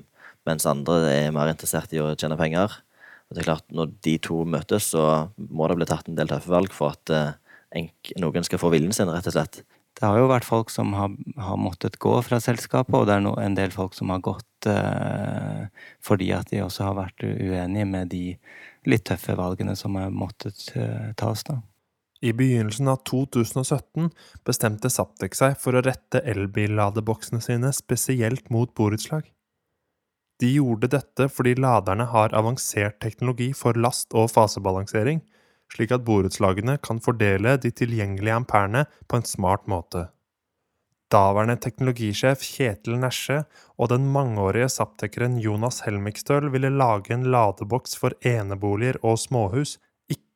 [0.47, 2.79] mens andre er mer interessert i å tjene penger.
[3.27, 6.29] Og det er klart, Når de to møtes, så må det bli tatt en del
[6.31, 7.89] tøffe valg for at eh,
[8.21, 9.63] noen skal få viljen sin, rett og slett.
[9.97, 13.23] Det har jo vært folk som har, har måttet gå fra selskapet, og det er
[13.25, 15.65] no, en del folk som har gått uh,
[16.05, 18.21] fordi at de også har vært uenige med de
[18.87, 21.41] litt tøffe valgene som har måttet uh, tas.
[21.49, 21.57] da.
[22.21, 24.09] I begynnelsen av 2017
[24.45, 29.27] bestemte Saptek seg for å rette elbilladeboksene sine spesielt mot borettslag.
[30.41, 35.21] De gjorde dette fordi laderne har avansert teknologi for last- og fasebalansering,
[35.73, 40.07] slik at borettslagene kan fordele de tilgjengelige amperene på en smart måte.
[41.13, 43.43] Daværende teknologisjef Kjetil Nesje
[43.79, 49.77] og den mangeårige Saptekeren Jonas Helmikstøl ville lage en ladeboks for eneboliger og småhus,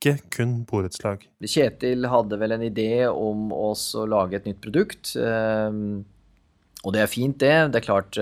[0.01, 1.27] ikke kun borettslag.
[1.45, 3.71] Kjetil hadde vel en idé om å
[4.09, 5.13] lage et nytt produkt.
[5.15, 6.01] Ehm,
[6.81, 7.53] og det er fint, det.
[7.69, 8.17] Det er klart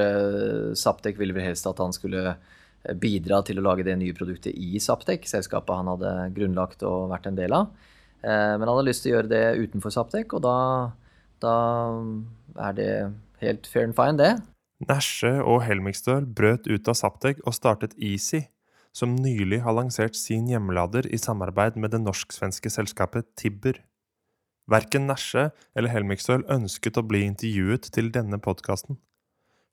[0.77, 4.51] Saptek ville vel helst at han skulle eh, bidra til å lage det nye produktet
[4.51, 7.71] i Saptek, selskapet han hadde grunnlagt og vært en del av.
[8.19, 10.57] Uh, men han hadde lyst til å gjøre det utenfor Saptek, og da,
[11.39, 11.55] da
[12.67, 12.91] er det
[13.39, 14.33] helt fair and fine, det.
[14.89, 18.45] Nesje og Helmikstøl brøt ut av Saptek og startet Easy,
[18.99, 23.79] som nylig har lansert sin hjemmelader i samarbeid med det norsk-svenske selskapet Tibber.
[24.69, 28.99] Verken Nesje eller Helmikstøl ønsket å bli intervjuet til denne podkasten.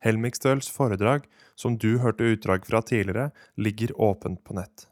[0.05, 1.25] Helmikstøls foredrag,
[1.57, 4.87] som du hørte utdrag fra tidligere, ligger åpent på nett.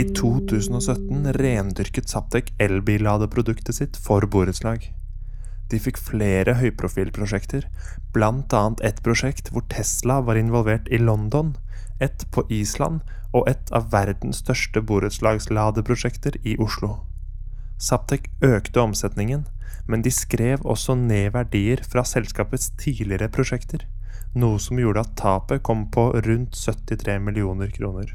[0.00, 4.86] I 2017 rendyrket Saptek elbilladeproduktet sitt for borettslag.
[5.70, 7.66] De fikk flere høyprofilprosjekter,
[8.18, 11.54] annet et prosjekt hvor Tesla var involvert i London,
[12.00, 13.00] et på Island
[13.32, 17.04] og et av verdens største borettslagsladeprosjekter i Oslo.
[17.78, 19.46] Saptek økte omsetningen,
[19.86, 23.86] men de skrev også ned verdier fra selskapets tidligere prosjekter,
[24.34, 28.12] noe som gjorde at tapet kom på rundt 73 millioner kroner.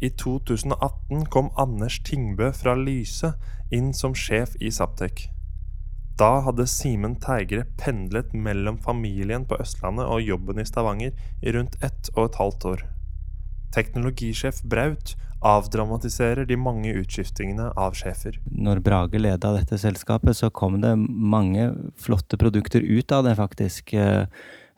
[0.00, 3.34] I 2018 kom Anders Tingbø fra Lyse
[3.72, 5.28] inn som sjef i Saptek.
[6.14, 11.10] Da hadde Simen Teigre pendlet mellom familien på Østlandet og jobben i Stavanger
[11.42, 12.84] i rundt ett og et halvt år.
[13.74, 18.38] Teknologisjef Braut avdramatiserer de mange utskiftingene av sjefer.
[18.46, 23.92] Når Brage leda dette selskapet, så kom det mange flotte produkter ut av det, faktisk.
[23.98, 24.30] Eh,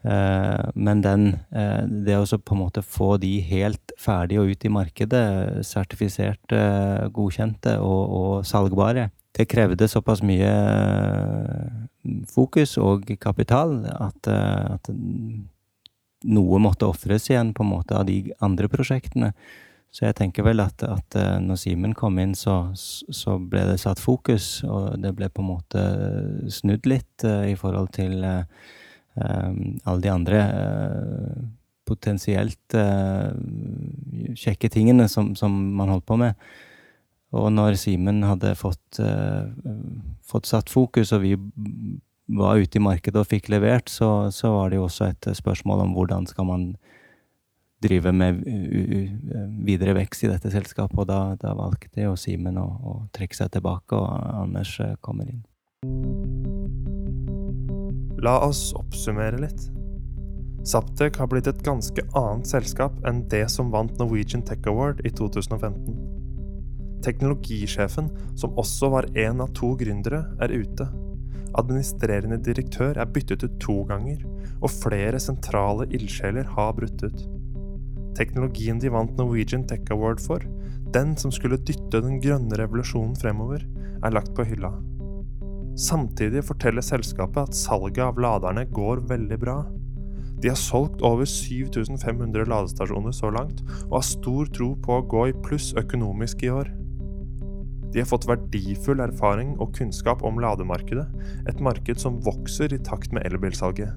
[0.08, 4.64] eh, men den, eh, det å på en måte få de helt ferdige og ut
[4.64, 5.26] i markedet,
[5.68, 6.64] sertifiserte,
[7.12, 10.50] godkjente og, og salgbare, det krevde såpass mye
[12.30, 14.90] fokus og kapital at, at
[16.24, 19.32] noe måtte ofres igjen på en måte av de andre prosjektene.
[19.96, 23.78] Så jeg tenker vel at, at eh, når Simen kom inn, så, så, ble det
[23.80, 25.84] satt fokus, og det ble på en måte
[26.52, 28.44] snudd litt uh, i forhold til uh,
[29.16, 31.46] alle de andre uh,
[31.86, 32.74] potensielt
[34.36, 36.34] kjekke tingene som, som, man holdt på med.
[37.36, 39.00] Og når Simen hadde fått,
[40.24, 41.34] fått, satt fokus, og vi
[42.26, 45.84] var ute i markedet og fikk levert, så, så var det jo også et spørsmål
[45.84, 46.64] om hvordan skal man
[47.84, 48.40] drive med
[49.66, 50.98] videre vekst i dette selskapet.
[50.98, 54.08] Og da, da valgte jo Simen å, å, trekke seg tilbake, og
[54.42, 55.44] Anders eh, kommer inn.
[58.24, 59.68] La oss oppsummere litt.
[60.66, 65.12] Saptek har blitt et ganske annet selskap enn det som vant Norwegian Tech Award i
[65.14, 66.05] 2015.
[67.06, 70.88] Teknologisjefen, som også var én av to gründere, er ute.
[71.56, 74.24] Administrerende direktør er byttet ut to ganger,
[74.58, 77.22] og flere sentrale ildsjeler har brutt ut.
[78.18, 80.42] Teknologien de vant Norwegian Tech Award for,
[80.92, 83.62] den som skulle dytte den grønne revolusjonen fremover,
[84.02, 84.72] er lagt på hylla.
[85.76, 89.58] Samtidig forteller selskapet at salget av laderne går veldig bra.
[90.40, 95.28] De har solgt over 7500 ladestasjoner så langt, og har stor tro på å gå
[95.30, 96.72] i pluss økonomisk i år.
[97.96, 101.06] De har fått verdifull erfaring og kunnskap om lademarkedet,
[101.48, 103.88] et marked som vokser i takt med elbilsalget.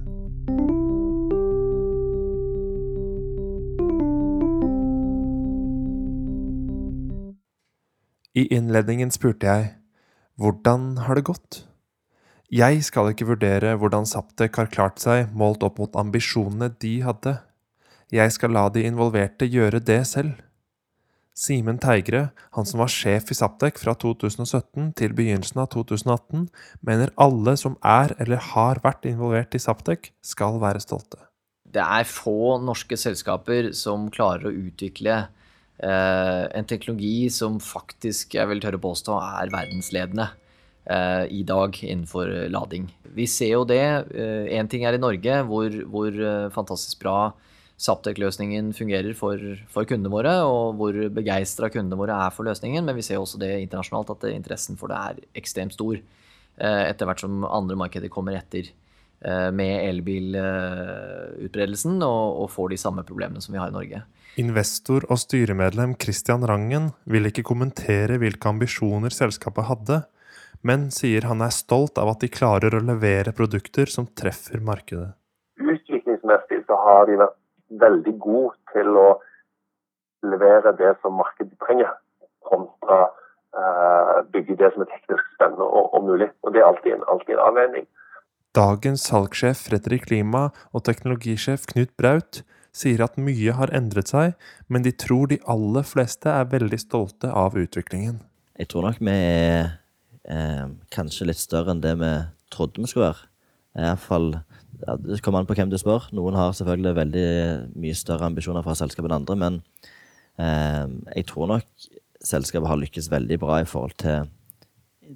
[8.40, 9.70] I innledningen spurte jeg
[10.40, 11.66] hvordan har det gått?
[12.48, 17.42] Jeg skal ikke vurdere hvordan Saptek har klart seg målt opp mot ambisjonene de hadde.
[18.16, 20.38] Jeg skal la de involverte gjøre det selv.
[21.40, 26.50] Simen Teigre, han som var sjef i Saptek fra 2017 til begynnelsen av 2018,
[26.84, 31.22] mener alle som er eller har vært involvert i Saptek, skal være stolte.
[31.70, 35.22] Det er få norske selskaper som klarer å utvikle
[35.80, 40.30] Eh, en teknologi som faktisk, jeg vil tørre påstå, er verdensledende.
[40.90, 42.90] eh, i dag innenfor lading.
[43.14, 44.10] Vi ser jo det.
[44.50, 47.34] Én ting er i Norge, hvor, hvor fantastisk bra
[47.80, 49.40] Saptek-løsningen fungerer for,
[49.72, 52.86] for, kundene våre, og hvor begeistra kundene våre er for løsningen.
[52.86, 55.96] Men vi ser også det internasjonalt, at interessen for det er ekstremt stor.
[56.60, 58.64] Etter hvert som andre markeder kommer etter
[59.56, 64.02] med elbilutbredelsen og, og får de samme problemene som vi har i Norge.
[64.40, 69.98] Investor og styremedlem Christian Rangen vil ikke kommentere hvilke ambisjoner selskapet hadde,
[70.64, 75.12] men sier han er stolt av at de klarer å levere produkter som treffer markedet.
[75.60, 77.36] Utviklingsmessig så har de vært
[77.70, 79.08] veldig god til å
[80.26, 81.92] levere det som markedet trenger,
[82.50, 83.06] kontra
[83.56, 86.30] uh, bygge det som er teknisk spennende og, og mulig.
[86.44, 87.88] Og Det er alltid en, alltid en avveining.
[88.58, 92.42] Dagens salgssjef Fredrik Lima og teknologisjef Knut Braut
[92.76, 94.34] sier at mye har endret seg,
[94.68, 98.20] men de tror de aller fleste er veldig stolte av utviklingen.
[98.60, 99.70] Jeg tror nok vi er
[100.28, 102.12] eh, kanskje litt større enn det vi
[102.54, 103.30] trodde vi skulle være.
[103.78, 104.30] I hvert fall,
[104.86, 106.10] ja, Det kommer an på hvem du spør.
[106.16, 107.30] Noen har selvfølgelig veldig
[107.80, 109.62] mye større ambisjoner fra selskapet enn andre, men
[110.40, 110.86] eh,
[111.20, 111.88] jeg tror nok
[112.20, 114.28] selskapet har lykkes veldig bra i forhold til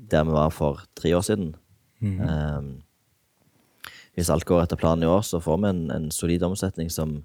[0.09, 1.53] der vi var for tre år siden.
[2.01, 2.17] Mm.
[2.23, 6.91] Eh, hvis alt går etter planen i år, så får vi en, en solid omsetning
[6.93, 7.21] som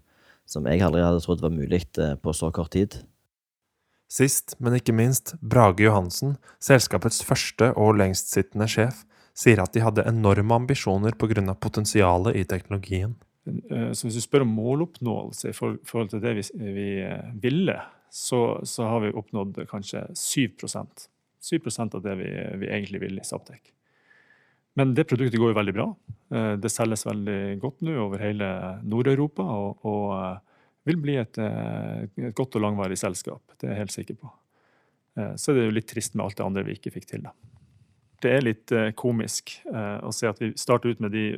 [0.48, 3.02] som jeg aldri hadde trodd var mulig eh, på så kort tid.
[4.08, 9.02] Sist, men ikke minst, Brage Johansen, selskapets første og lengstsittende sjef,
[9.38, 11.54] sier at de hadde enorme ambisjoner pga.
[11.54, 13.14] potensialet i teknologien.
[13.46, 17.78] Eh, så hvis du spør om måloppnåelse i forhold til det vi, vi eh, ville,
[18.10, 21.08] så, så, har vi oppnådd kanskje 7%
[21.48, 22.28] 7% av det vi,
[22.64, 23.70] vi egentlig ville i Saptek.
[24.78, 25.86] Men det produktet går jo veldig bra.
[26.34, 28.50] Eh, det selges veldig godt nå over hele
[28.82, 30.44] Nord-Europa og, og,
[30.88, 33.42] vil bli et, et, godt og langvarig selskap.
[33.60, 34.30] Det er jeg helt sikker på.
[35.36, 37.26] Så det er jo litt trist med alt det andre vi ikke fikk til.
[37.26, 37.34] da.
[38.24, 41.28] Det er litt komisk å se at vi starter ut med de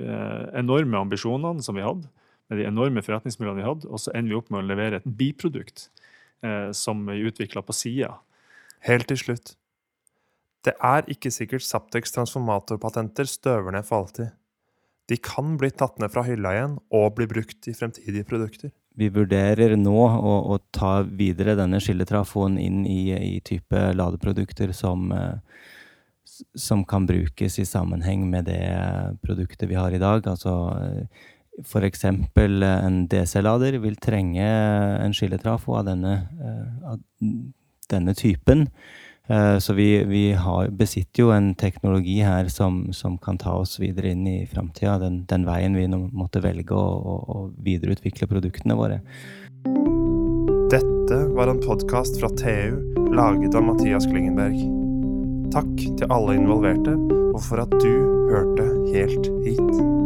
[0.56, 2.08] enorme ambisjonene som vi hadde,
[2.48, 5.10] med de enorme forretningsmiljøene vi hadde, og så ender vi opp med å levere et
[5.18, 5.90] biprodukt
[6.72, 8.14] som vi utvikla på sida.
[8.88, 9.52] Helt til slutt
[10.66, 14.34] det er ikke sikkert Saptex transformatorpatenter støver ned for alltid.
[15.08, 18.70] De kan bli tatt ned fra hylla igjen og bli brukt i fremtidige produkter.
[18.98, 25.08] Vi vurderer nå å, å ta videre denne skilletrafoen inn i, i type ladeprodukter som,
[25.14, 25.38] eh,
[26.54, 28.62] som kan brukes i sammenheng med det
[29.22, 30.26] produktet vi har i dag.
[30.26, 30.54] Altså
[31.64, 32.04] f.eks.
[32.04, 34.46] en DC-lader vil trenge
[35.04, 37.00] en skilletrafo av denne, eh, av
[37.90, 38.68] denne typen.
[39.30, 43.78] Eh, så vi, vi har, besitter jo en teknologi her som, som, kan ta oss
[43.80, 44.98] videre inn i framtida.
[45.04, 49.00] Den, den, veien vi måtte velge å, å videreutvikle produktene våre.
[50.70, 54.79] Dette var en podkast fra TU laget av Mathias Klingenberg.
[55.50, 56.94] Takk til alle involverte,
[57.34, 57.94] og for at du
[58.30, 59.99] hørte helt hit.